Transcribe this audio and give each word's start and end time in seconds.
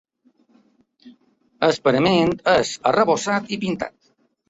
El 1.69 1.77
parament 1.89 2.35
és 2.57 2.75
arrebossat 2.93 3.57
i 3.59 3.65
pintat. 3.67 4.01